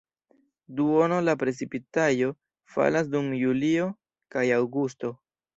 [0.79, 2.31] Duono de la precipitaĵo
[2.77, 3.87] falas dum julio
[4.37, 5.17] kaj aŭgusto.